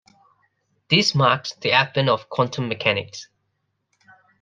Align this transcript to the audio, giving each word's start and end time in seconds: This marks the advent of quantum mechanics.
This 0.89 1.13
marks 1.13 1.53
the 1.53 1.73
advent 1.73 2.09
of 2.09 2.27
quantum 2.27 2.67
mechanics. 2.67 3.27